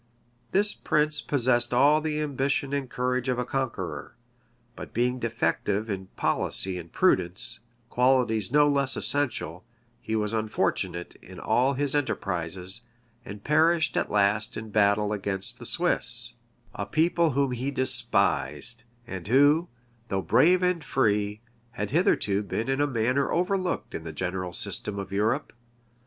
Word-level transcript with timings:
This 0.49 0.73
prince 0.73 1.21
possessed 1.21 1.75
all 1.75 2.01
the 2.01 2.21
ambition 2.21 2.73
and 2.73 2.89
courage 2.89 3.29
of 3.29 3.37
a 3.37 3.45
conqueror; 3.45 4.15
but 4.75 4.95
being 4.95 5.19
defective 5.19 5.91
in 5.91 6.07
policy 6.15 6.79
and 6.79 6.91
prudence, 6.91 7.59
qualities 7.87 8.51
no 8.51 8.67
less 8.67 8.95
essential, 8.97 9.63
he 9.99 10.15
was 10.15 10.33
unfortunate 10.33 11.13
in 11.21 11.39
all 11.39 11.73
his 11.73 11.93
enterprises; 11.93 12.81
and 13.23 13.43
perished 13.43 13.95
at 13.95 14.09
last 14.09 14.57
in 14.57 14.71
battle 14.71 15.13
against 15.13 15.59
the 15.59 15.65
Swiss;[*] 15.65 16.33
a 16.73 16.87
people 16.87 17.33
whom 17.33 17.51
he 17.51 17.69
despised, 17.69 18.85
and 19.05 19.27
who, 19.27 19.67
though 20.07 20.23
brave 20.23 20.63
and 20.63 20.83
free, 20.83 21.41
had 21.73 21.91
hitherto 21.91 22.41
been 22.41 22.69
in 22.69 22.81
a 22.81 22.87
manner 22.87 23.31
overlooked 23.31 23.93
in 23.93 24.03
the 24.03 24.11
general 24.11 24.51
system 24.51 24.97
of 24.97 25.11
Europe. 25.11 25.53